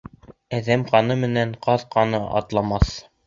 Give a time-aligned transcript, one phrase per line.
[0.59, 2.99] Әҙәм ҡаны менән ҡаҙ ҡаны атлатмаҫ.